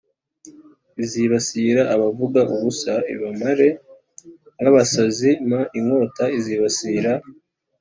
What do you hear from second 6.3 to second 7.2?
izibasira